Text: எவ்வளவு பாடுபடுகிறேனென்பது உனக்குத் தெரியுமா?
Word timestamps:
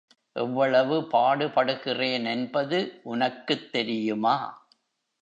எவ்வளவு 0.35 1.01
பாடுபடுகிறேனென்பது 1.11 2.79
உனக்குத் 3.05 3.71
தெரியுமா? 3.71 4.35